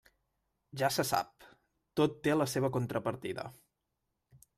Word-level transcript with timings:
Ja 0.81 0.87
se 0.95 1.03
sap, 1.09 1.45
tot 2.01 2.15
té 2.29 2.33
la 2.39 2.47
seva 2.55 2.71
contrapartida. 2.79 3.45